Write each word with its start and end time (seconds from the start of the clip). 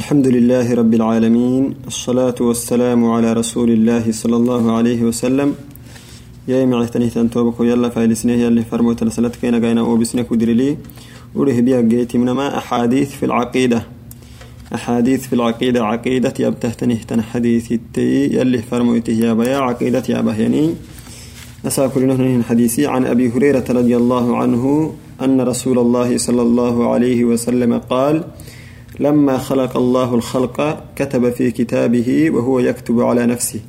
الحمد 0.00 0.26
لله 0.36 0.66
رب 0.80 0.92
العالمين 1.00 1.64
الصلاة 1.92 2.38
والسلام 2.48 3.00
على 3.14 3.28
رسول 3.40 3.70
الله 3.76 4.04
صلى 4.22 4.36
الله 4.40 4.62
عليه 4.76 5.00
وسلم 5.08 5.48
يا 6.48 6.64
معتني 6.72 7.08
تنتوبك 7.16 7.58
يلا 7.70 7.88
فايلسنه 7.94 8.36
يلي 8.44 8.62
رسلت 9.08 9.34
كينا 9.40 9.58
قاينا 9.64 9.82
وبسنك 9.82 10.32
ودرلي 10.32 10.70
وره 11.36 11.58
بيها 11.66 11.80
قيتي 11.90 12.16
منما 12.18 12.46
أحاديث 12.60 13.08
في 13.18 13.24
العقيدة 13.28 13.80
أحاديث 14.76 15.20
في 15.28 15.32
العقيدة 15.38 15.80
عقيدة 15.90 16.34
يبتهتنه 16.44 16.98
تن 17.08 17.20
حديث 17.30 17.66
التي 17.78 18.12
يلي 18.36 18.58
فرموته 18.70 19.16
يا 19.24 19.32
بيا 19.40 19.58
عقيدة 19.68 20.04
يا 20.08 20.20
بهيني 20.26 20.66
أساكل 21.66 22.02
نهن 22.06 22.42
حديثي 22.48 22.86
عن 22.86 23.02
أبي 23.12 23.26
هريرة 23.34 23.66
رضي 23.78 23.94
الله 23.96 24.26
عنه 24.40 24.64
أن 25.24 25.40
رسول 25.40 25.78
الله 25.84 26.10
صلى 26.26 26.42
الله 26.42 26.74
عليه 26.92 27.20
وسلم 27.24 27.72
قال 27.92 28.16
لما 29.00 29.38
خلق 29.38 29.76
الله 29.76 30.14
الخلق 30.14 30.84
كتب 30.96 31.30
في 31.30 31.50
كتابه 31.50 32.30
وهو 32.30 32.58
يكتب 32.58 33.00
على 33.00 33.26
نفسه. 33.26 33.60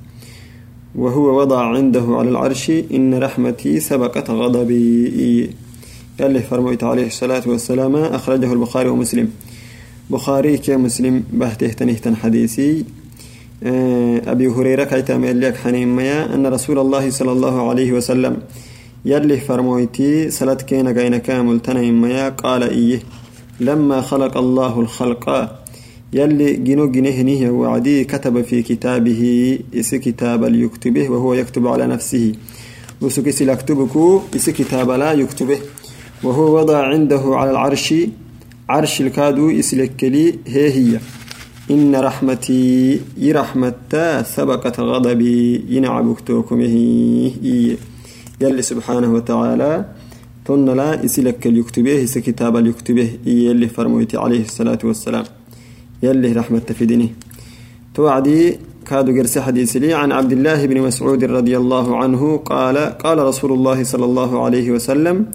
وهو 0.95 1.39
وضع 1.39 1.61
عنده 1.65 2.03
على 2.09 2.29
العرش 2.29 2.69
إن 2.69 3.13
رحمتي 3.13 3.79
سبقت 3.79 4.29
غضبي. 4.29 5.49
قال 6.21 6.33
له 6.33 6.39
فرميت 6.39 6.83
عليه 6.83 7.07
الصلاة 7.07 7.43
والسلام 7.45 7.95
أخرجه 7.95 8.53
البخاري 8.53 8.89
ومسلم. 8.89 9.29
بخاري 10.09 10.57
كمسلم 10.57 11.23
بهته 11.33 11.67
تنهتن 11.67 12.15
حديثي. 12.15 12.85
أبي 14.27 14.47
هريرة 14.47 14.83
كيتا 14.83 15.17
ميليك 15.17 15.55
حنين 15.55 15.95
ميا 15.95 16.35
أن 16.35 16.47
رسول 16.47 16.79
الله 16.79 17.09
صلى 17.09 17.31
الله 17.31 17.69
عليه 17.69 17.91
وسلم 17.91 18.37
يلي 19.05 19.37
فرمويتي 19.37 20.31
سلت 20.31 20.61
كينا 20.61 21.17
كامل 21.17 21.59
ميا 21.91 22.29
قال 22.29 22.63
إيه. 22.63 22.99
لما 23.61 24.01
خلق 24.01 24.37
الله 24.37 24.79
الخلق 24.79 25.25
يلي 26.13 26.53
جنو 26.53 26.91
جنهنه 26.91 27.51
وعدي 27.51 28.03
كتب 28.03 28.41
في 28.41 28.61
كتابه 28.61 29.21
إس 29.75 29.95
كتاب 29.95 30.55
يكتبه 30.55 31.09
وهو 31.09 31.33
يكتب 31.33 31.67
على 31.67 31.87
نفسه. 31.87 32.33
وسكس 33.01 33.41
يكتبك 33.41 34.21
إس 34.35 34.49
كتاب 34.49 34.91
لا 34.91 35.11
يكتبه. 35.13 35.57
وهو 36.23 36.57
وضع 36.57 36.77
عنده 36.77 37.21
على 37.25 37.51
العرش 37.51 37.93
عرش 38.69 39.01
الكادو 39.01 39.59
إسلكلي 39.59 40.35
هي 40.47 40.69
هي. 40.77 40.99
إن 41.71 41.95
رحمتي 41.95 42.99
يرحمتا 43.17 44.23
سبقت 44.23 44.79
غضبي 44.79 45.65
ينعبكتوكم 45.69 46.61
هي 46.61 47.77
يلي 48.41 48.61
سبحانه 48.61 49.13
وتعالى 49.13 49.85
تن 50.51 50.69
لا 50.81 51.05
إسلك 51.05 51.47
اليكتبه 51.47 52.03
إس 52.03 52.17
كتاب 52.17 52.57
اليكتبه 52.57 53.09
يلي 53.25 53.67
فرمويتي 53.67 54.17
عليه 54.17 54.43
الصلاة 54.49 54.81
والسلام. 54.83 55.23
يلي 56.03 56.31
رحمة 56.31 56.67
في 56.77 56.85
دينه. 56.85 57.09
توعدي 57.95 58.57
كادو 58.87 59.11
قرس 59.17 59.37
حديث 59.37 59.77
لي 59.77 59.93
عن 59.93 60.11
عبد 60.11 60.31
الله 60.31 60.65
بن 60.65 60.81
مسعود 60.81 61.23
رضي 61.23 61.57
الله 61.57 61.97
عنه 61.97 62.37
قال 62.37 62.77
قال 62.77 63.17
رسول 63.19 63.51
الله 63.51 63.83
صلى 63.83 64.05
الله 64.05 64.43
عليه 64.45 64.71
وسلم 64.71 65.25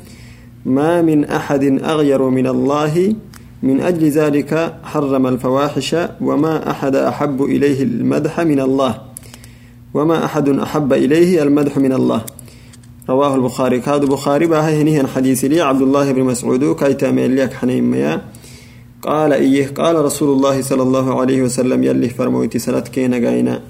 ما 0.67 1.03
من 1.03 1.25
أحد 1.25 1.65
أغير 1.65 2.23
من 2.29 2.47
الله 2.47 3.15
من 3.63 3.81
أجل 3.81 4.05
ذلك 4.21 4.51
حرم 4.85 5.27
الفواحش 5.27 5.97
وما 6.21 6.71
أحد 6.71 6.95
أحب 6.97 7.43
إليه 7.43 7.83
المدح 7.83 8.41
من 8.41 8.61
الله 8.61 8.93
وما 9.95 10.25
أحد 10.25 10.49
أحب 10.49 10.93
إليه 10.93 11.43
المدح 11.43 11.79
من 11.79 11.93
الله. 11.93 12.21
رواه 13.09 13.35
البخاري. 13.35 13.81
كاد 13.81 14.05
بخاري 14.05 14.47
بها 14.47 14.83
هنيه 14.83 15.07
حديث 15.07 15.45
لي. 15.45 15.61
عبد 15.61 15.83
الله 15.83 16.13
بن 16.13 16.23
مسعود 16.23 16.75
كي 16.75 16.95
تامل 16.95 17.37
لك 17.37 17.53
حنين 17.53 17.85
ميا. 17.85 18.23
قال 19.03 19.33
إيه. 19.33 19.67
قال 19.75 20.05
رسول 20.05 20.37
الله 20.37 20.63
صلى 20.63 20.83
الله 20.83 21.21
عليه 21.21 21.43
وسلم 21.43 21.85
يلي 21.85 22.09
فرموتي 22.09 22.59
سلت 22.59 22.89
كينا 22.89 23.17
قاينا 23.29 23.61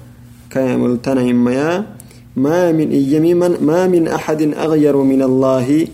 كامل 0.49 1.01
تنين 1.01 1.35
ميا. 1.35 1.85
ما 2.35 2.71
من 2.71 2.91
إيمي 2.91 3.33
من 3.33 3.57
ما 3.61 3.87
من 3.87 4.07
أحد 4.07 4.41
أغير 4.41 4.97
من 4.97 5.21
الله. 5.21 5.87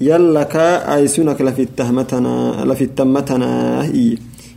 يلك 0.00 0.56
أيسونك 0.96 1.40
لفي 1.40 1.62
التهمتنا 1.62 2.64
لفي 2.64 2.84
التمتنا. 2.84 3.82
إيه. 3.82 4.16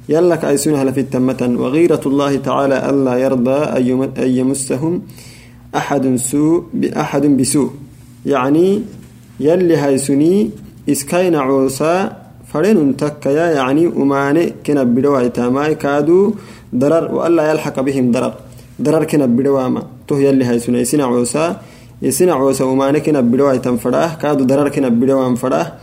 يلك 0.09 0.45
أيسونها 0.45 0.83
لفي 0.83 0.99
التمتن. 0.99 1.55
وغيرة 1.55 2.01
الله 2.05 2.35
تعالى 2.35 2.89
ألا 2.89 3.17
يرضى 3.17 3.59
أن 4.17 4.29
يمسهم. 4.39 5.01
أحد 5.75 6.15
سوء 6.15 6.63
بأحد 6.73 7.25
بسوء. 7.37 7.69
يعني 8.25 8.81
يلي 9.39 9.75
هايسوني 9.75 10.49
إسكاين 10.89 11.35
عوسا 11.35 12.17
فرين 12.53 12.97
تكيا 12.97 13.45
يعني 13.51 13.87
أماني 13.87 14.53
كنا 14.65 14.83
بدوا 14.83 15.27
تاماي 15.27 15.75
كادو 15.75 16.33
ضرر 16.75 17.15
وألا 17.15 17.51
يلحق 17.51 17.79
بهم 17.79 18.11
ضرر 18.11 18.33
ضرر 18.81 19.03
كنا 19.03 19.25
بدوا 19.25 19.67
ما. 19.67 19.83
تو 20.07 20.17
يلي 20.17 20.45
هايسوني 20.45 20.85
سنا 20.85 21.05
عوسا 21.05 21.61
يسنا 22.01 22.33
عوسا 22.33 22.65
أماني 22.65 22.99
كنا 22.99 23.21
بدوا 23.21 23.55
تنفراه 23.55 24.15
كادو 24.21 24.43
ضرر 24.43 24.69
كنا 24.69 24.89
بدوا 24.89 25.35
فراه. 25.35 25.73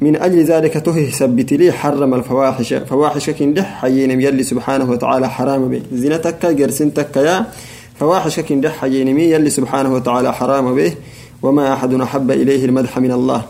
من 0.00 0.16
أجل 0.16 0.44
ذلك 0.44 0.74
تهي 0.74 1.10
سبت 1.10 1.52
لي 1.52 1.72
حرم 1.72 2.14
الفواحش. 2.14 2.74
فواحش 2.74 3.30
كن 3.30 3.62
حيين 3.62 4.20
يلي 4.20 4.42
سبحانه 4.42 4.90
وتعالى 4.90 5.28
حرام 5.30 5.68
به. 5.68 5.82
زينتك 5.92 6.46
جرسنتك 6.46 7.16
يا. 7.16 7.46
فواحش 8.02 8.40
كن 8.40 8.60
دح 8.60 8.84
ينمي 8.84 9.22
يلي 9.22 9.50
سبحانه 9.50 9.94
وتعالى 9.94 10.32
حرام 10.34 10.74
به 10.74 10.92
وما 11.42 11.72
أحد 11.72 11.94
أحب 11.94 12.30
إليه 12.30 12.64
المدح 12.64 12.98
من 12.98 13.12
الله. 13.12 13.42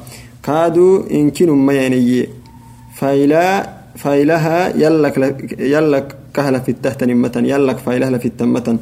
كادوا 0.43 1.11
إن 1.11 1.31
كنوا 1.31 1.57
ما 1.57 1.73
يني 1.73 2.29
فايلا 2.97 3.69
فايلها 3.97 4.77
يلك 4.77 5.17
يلك 5.59 6.17
كهل 6.35 6.61
في 6.61 6.69
التحت 6.69 7.05
نمة 7.05 7.33
يلك 7.37 7.79
فايلها 7.79 8.19
في 8.19 8.27
التمة 8.27 8.79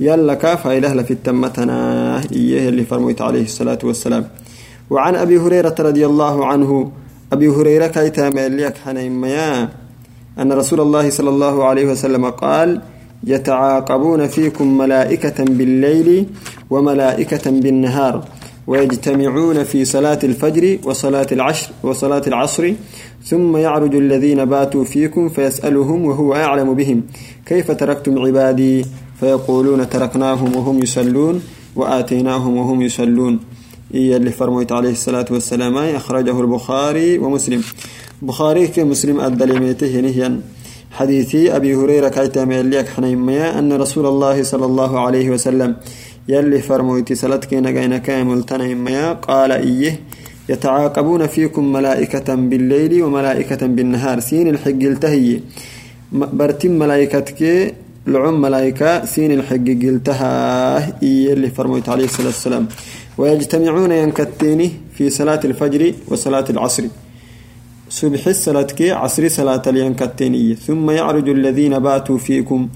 يلك 0.00 0.54
فايلها 0.54 1.02
في 1.02 1.10
التمة 1.10 1.56
إيه 2.32 2.68
اللي 2.68 2.84
فرميت 2.84 3.20
عليه 3.22 3.42
الصلاة 3.42 3.78
والسلام. 3.84 4.28
وعن 4.90 5.14
أبي 5.14 5.38
هريرة 5.38 5.74
رضي 5.78 6.06
الله 6.06 6.46
عنه 6.46 6.92
أبي 7.32 7.48
هريرة 7.48 7.86
كيتا 7.86 8.30
مليك 8.30 8.74
حنين 8.84 9.24
أن 10.38 10.52
رسول 10.52 10.80
الله 10.80 11.10
صلى 11.10 11.30
الله 11.30 11.64
عليه 11.64 11.86
وسلم 11.86 12.30
قال 12.30 12.80
يتعاقبون 13.24 14.26
فيكم 14.26 14.78
ملائكة 14.78 15.44
بالليل 15.44 16.26
وملائكة 16.70 17.50
بالنهار 17.50 18.24
ويجتمعون 18.66 19.64
في 19.64 19.84
صلاة 19.84 20.18
الفجر 20.24 20.78
وصلاة 20.84 21.26
العشر 21.32 21.70
وصلاة 21.82 22.22
العصر 22.26 22.72
ثم 23.24 23.56
يعرج 23.56 23.94
الذين 23.94 24.44
باتوا 24.44 24.84
فيكم 24.84 25.28
فيسألهم 25.28 26.04
وهو 26.04 26.34
أعلم 26.34 26.74
بهم. 26.74 27.02
كيف 27.46 27.70
تركتم 27.70 28.18
عبادي؟ 28.18 28.84
فيقولون 29.20 29.88
تركناهم 29.88 30.56
وهم 30.56 30.82
يصلون 30.82 31.42
وآتيناهم 31.76 32.56
وهم 32.56 32.82
يصلون. 32.82 33.40
إيه 33.94 34.16
اللي 34.16 34.30
فرميت 34.30 34.72
عليه 34.72 34.90
الصلاة 34.90 35.26
والسلام 35.30 35.78
أخرجه 35.78 36.40
البخاري 36.40 37.18
ومسلم. 37.18 37.62
بخاري 38.22 38.66
كمسلم 38.66 39.20
الدليميته 39.20 40.00
نهيا. 40.00 40.40
حديثي 40.96 41.56
أبي 41.56 41.74
هريرة 41.74 42.08
كايتا 42.08 42.44
ميليك 42.44 42.88
حنيميا 42.88 43.58
أن 43.58 43.72
رسول 43.72 44.06
الله 44.06 44.42
صلى 44.42 44.66
الله 44.66 45.00
عليه 45.00 45.30
وسلم 45.30 45.76
يلي 46.28 46.60
فرمويتي 46.68 47.14
سلتك 47.14 47.54
نغين 47.54 47.96
كامل 47.96 48.42
تنيميا 48.42 49.12
قال 49.12 49.52
إيه 49.52 50.00
يتعاقبون 50.48 51.26
فيكم 51.26 51.72
ملائكة 51.72 52.34
بالليل 52.34 53.02
وملائكة 53.02 53.66
بالنهار. 53.66 54.20
سين 54.20 54.48
الحق 54.48 54.82
التهي. 54.92 55.40
برتم 56.12 56.70
ملائكتك 56.70 57.40
لعم 58.06 58.40
ملائكة 58.40 59.04
سين 59.04 59.32
الحق 59.32 59.66
قلتها 59.82 60.32
إيه 61.02 61.32
اللي 61.32 61.50
فرمويت 61.50 61.88
عليه 61.88 62.04
الصلاة 62.04 62.26
والسلام. 62.26 62.66
ويجتمعون 63.18 63.92
ينكتيني 63.92 64.70
في 64.94 65.10
صلاة 65.10 65.40
الفجر 65.44 65.82
وصلاة 66.08 66.44
العصر. 66.50 66.84
صبح 67.88 68.26
الصلاة 68.26 68.66
عصر 68.80 69.28
صلاة 69.28 69.62
الينكتينية 69.66 70.54
ثم 70.54 70.90
يعرج 70.90 71.28
الذين 71.28 71.78
باتوا 71.78 72.18
فيكم. 72.18 72.68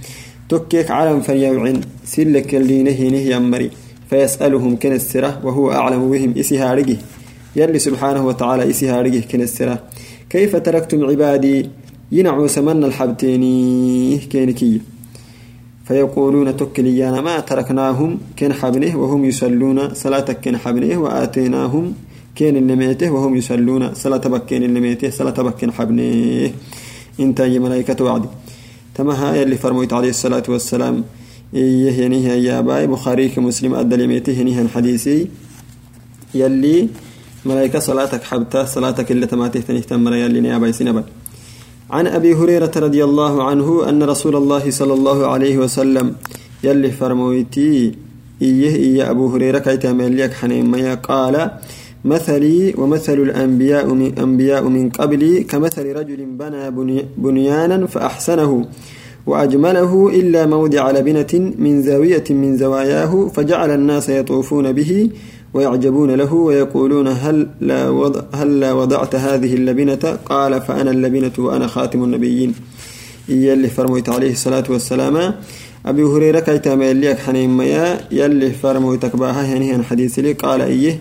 تكيك 0.49 0.91
علم 0.91 1.21
فيوعن 1.21 1.81
سلك 2.05 2.55
اللي 2.55 2.83
نهي 2.83 3.11
نهي 3.11 3.37
أمري. 3.37 3.71
فيسألهم 4.11 4.77
كن 4.77 4.93
السرة 4.93 5.41
وهو 5.45 5.73
أعلم 5.73 6.11
بهم 6.11 6.35
إسهارجه. 6.39 6.97
يلي 7.57 7.79
سبحانه 7.79 8.27
وتعالى 8.27 8.71
إسهارجه 8.71 9.21
كن 9.21 9.41
السرة. 9.41 9.83
كيف 10.31 10.57
تركتم 10.57 11.05
عبادي؟ 11.05 11.69
ينعوا 12.13 12.47
سمن 12.47 12.85
الحبتيني. 12.85 14.19
كينكي 14.19 14.81
فيقولون 15.85 16.57
تكليانا 16.57 17.21
ما 17.21 17.41
تركناهم 17.41 18.19
كن 18.39 18.53
حبنه 18.53 18.97
وهم 18.97 19.25
يصلون 19.25 19.95
صلاتك 19.95 20.41
كن 20.41 20.57
حبنه 20.57 20.99
وآتيناهم 20.99 21.95
كين 22.41 22.57
النميتة 22.57 23.11
وهم 23.11 23.37
يصلون 23.37 23.95
صلاة 23.95 24.25
بكين 24.35 24.63
النميتة 24.63 25.11
صلاة 25.11 25.39
بكين 25.47 25.73
حبنيه 25.73 26.53
انت 27.21 27.41
يا 27.41 27.59
ملائكة 27.59 28.05
وعدي. 28.05 28.29
تمها 28.95 29.43
اللي 29.43 29.57
فرميت 29.57 29.93
عليه 29.93 30.09
الصلاة 30.09 30.43
والسلام. 30.49 31.05
إيه 31.55 31.93
ينيه 32.05 32.33
يا 32.49 32.61
باي 32.61 32.87
بخاري 32.87 33.29
كمسلم 33.29 33.75
أدى 33.75 33.97
لميتة 33.97 34.33
ينيه 34.41 34.69
حديثي. 34.75 35.29
يلي 36.35 36.89
ملائكة 37.45 37.79
صلاتك 37.79 38.23
حبتا 38.25 38.65
صلاتك 38.65 39.11
اللي 39.11 39.27
تماته 39.27 39.61
تنهتم 39.61 40.09
يلي 40.09 40.41
نيا 40.41 40.59
باي 40.59 40.73
سنبا 40.73 41.05
عن 41.91 42.07
أبي 42.07 42.35
هريرة 42.35 42.73
رضي 42.77 43.05
الله 43.05 43.35
عنه 43.49 43.89
أن 43.89 44.03
رسول 44.03 44.37
الله 44.37 44.71
صلى 44.71 44.95
الله 44.95 45.27
عليه 45.27 45.59
وسلم 45.59 46.17
يلي 46.65 46.91
فرمويتي. 46.91 47.95
إيه 48.43 48.75
إيه 48.77 49.11
أبو 49.11 49.29
هريرة 49.33 49.59
كيتا 49.59 49.93
مليك 49.93 50.33
حنين 50.33 50.97
قال 50.97 51.51
مثلي 52.05 52.75
ومثل 52.79 53.13
الأنبياء 53.13 53.87
من 53.87 54.19
أنبياء 54.19 54.65
من 54.69 54.91
قبلي 54.91 55.45
كمثل 55.45 55.97
رجل 55.97 56.25
بنى 56.25 56.71
بنيانا 57.19 57.87
فأحسنه 57.87 58.67
وأجمله 59.27 60.09
إلا 60.09 60.47
موضع 60.47 60.91
لبنة 60.91 61.53
من 61.59 61.83
زاوية 61.83 62.25
من 62.31 62.57
زواياه 62.57 63.29
فجعل 63.35 63.71
الناس 63.71 64.09
يطوفون 64.09 64.73
به 64.73 65.11
ويعجبون 65.55 66.11
له 66.11 66.35
ويقولون 66.35 67.09
هل 67.09 67.49
لا, 67.61 67.89
وضع 67.89 68.23
هل 68.35 68.61
لا 68.61 68.73
وضعت 68.73 69.15
هذه 69.15 69.55
اللبنة؟ 69.55 70.19
قال 70.27 70.61
فأنا 70.61 70.91
اللبنة 70.91 71.33
وأنا 71.39 71.67
خاتم 71.67 72.05
النبيين. 72.05 72.55
يلي 73.29 73.69
فرميت 73.69 74.09
عليه 74.09 74.33
الصلاة 74.33 74.65
والسلام. 74.71 75.35
أبي 75.87 76.03
هريرة 76.03 76.41
كيتا 76.41 76.75
ميليك 76.75 77.19
حنين 77.19 77.57
ميا 77.57 78.01
يلي 78.11 78.51
فرميتك 78.51 79.17
باها 79.17 79.43
يعني 79.43 79.83
حديث 79.83 80.19
لي 80.19 80.33
قال 80.33 80.61
إيه؟ 80.61 80.99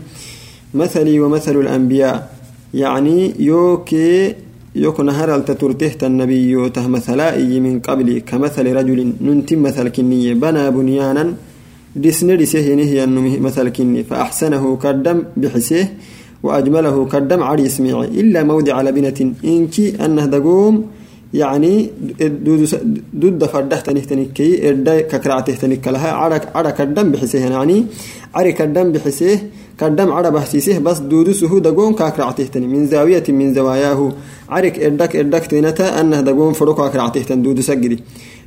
مثلي 0.74 1.20
ومثل 1.20 1.56
الأنبياء. 1.60 2.30
يعني 2.74 3.34
يوكي 3.40 4.36
يكون 4.76 5.06
نهر 5.06 5.36
التترته 5.36 6.08
النبي 6.08 6.70
ته 6.70 6.88
مثلا 6.88 7.38
من 7.60 7.80
قبل 7.80 8.22
كمثل 8.30 8.66
رجل 8.76 9.14
ننتي 9.22 9.56
مثل 9.56 9.90
كنية 9.90 10.34
بنى 10.34 10.72
بنيانا 10.72 11.34
دسن 11.96 12.38
دسه 12.38 12.60
هي 12.60 13.06
مثل 13.48 13.70
كني 13.70 14.04
فأحسنه 14.04 14.78
كدم 14.78 15.24
بحسه 15.38 15.88
وأجمله 16.44 17.06
كدم 17.06 17.44
على 17.44 17.64
يسمعه 17.64 18.04
إلا 18.04 18.44
موضع 18.44 18.82
لبنة 18.82 19.34
إنكي 19.46 20.06
أنه 20.06 20.26
دقوم. 20.26 20.86
يعني 21.34 21.90
دود 23.14 23.46
فرده 23.46 23.80
تنك 23.80 24.34
كي 24.34 24.70
إردا 24.70 25.02
ككرعته 25.02 25.54
تنك 25.56 25.88
لها 25.88 26.12
عرك 26.56 26.82
الدم 26.82 27.12
بحسه. 27.12 27.40
يعني 27.40 27.86
عرك 28.36 28.62
الدم 28.62 28.92
بحسه 28.92 29.40
كدم 29.80 30.12
عرب 30.12 30.34
بحسيسه 30.34 30.80
بس 30.80 31.00
دود 31.00 31.32
سهو 31.32 31.60
دقون 31.60 31.94
ككرعته 31.94 32.44
تني 32.44 32.68
من 32.68 32.88
زاوية 32.88 33.24
من 33.30 33.54
زواياه. 33.54 34.12
عرك 34.50 34.80
إردك 34.80 35.16
إردك 35.16 35.46
تنتا 35.46 36.02
أنه 36.02 36.22
دقون 36.22 36.54
فرق 36.54 36.88
ككرعته 36.88 37.22
تن 37.22 37.42
دود 37.42 37.60
سجري. 37.60 38.00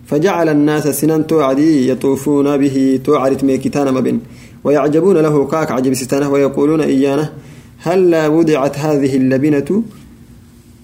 فجعل 0.07 0.49
الناس 0.49 0.89
سنن 1.01 1.27
توعدي 1.27 1.89
يطوفون 1.89 2.57
به 2.57 3.01
توعرت 3.05 3.45
ميكتان 3.45 3.95
مبن. 3.95 4.19
ويعجبون 4.65 5.17
له 5.17 5.47
كاك 5.47 5.71
عجب 5.73 5.95
ستانه 5.95 6.29
ويقولون 6.31 6.81
إيانه. 6.81 7.33
هل 7.79 8.27
وضعت 8.27 8.79
هذه 8.79 9.17
اللبنة؟ 9.17 9.83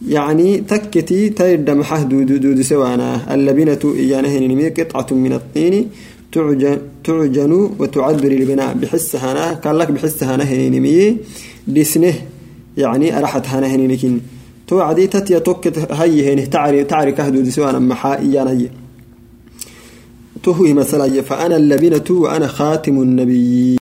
يعني 0.08 0.56
تكتي 0.56 1.28
تيد 1.28 1.70
محه 1.70 2.02
دود 2.02 2.40
دود 2.40 2.60
سوانا. 2.60 3.34
اللبنة 3.34 3.82
إيانه 3.84 4.68
قطعة 4.68 5.06
من 5.24 5.32
الطين. 5.32 5.88
تعجن, 6.32 7.70
وتعبر 7.78 8.32
البناء 8.32 8.74
بحسها 8.74 9.32
أنا 9.32 9.52
قال 9.52 9.78
لك 9.78 9.90
بحسها 9.90 10.34
أنا 10.34 10.68
نمي 10.68 11.16
دسنه 11.66 12.14
يعني 12.76 13.18
أرحت 13.18 13.46
هنا 13.46 13.66
هنينكين 13.66 14.20
توعدي 14.66 15.06
تتيا 15.06 15.38
توكت 15.38 15.92
هي 15.92 16.32
هني 16.32 16.46
تعري 16.46 16.84
تعري 16.84 17.12
كهدود 17.12 17.48
سوانا 17.48 17.78
محا 17.78 18.18
إيانا 18.18 18.68
تهوي 20.42 20.72
مثلا 20.72 21.22
فأنا 21.22 21.56
اللبنة 21.56 22.04
وأنا 22.10 22.46
خاتم 22.46 23.02
النبي 23.02 23.78